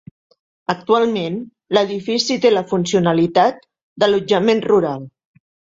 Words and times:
Actualment 0.73 1.35
l'edifici 1.79 2.39
té 2.47 2.53
la 2.55 2.65
funcionalitat 2.73 3.65
d'allotjament 4.03 4.69
rural. 4.71 5.11